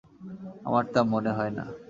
[0.63, 1.65] আমার তা মনে হয় না।